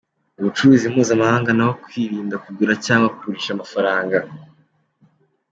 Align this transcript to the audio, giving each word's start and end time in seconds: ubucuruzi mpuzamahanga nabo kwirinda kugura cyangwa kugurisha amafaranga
ubucuruzi 0.39 0.85
mpuzamahanga 0.91 1.49
nabo 1.53 1.73
kwirinda 1.83 2.35
kugura 2.43 2.73
cyangwa 2.85 3.07
kugurisha 3.15 3.51
amafaranga 3.53 4.17